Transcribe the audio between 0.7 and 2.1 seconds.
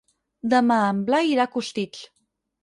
en Blai irà a Costitx.